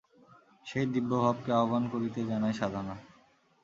সেই 0.65 0.85
দিব্যভাবকে 0.93 1.51
আহ্বান 1.53 1.83
করিতে 1.93 2.19
জানাই 2.29 2.53
সাধনা। 2.53 2.95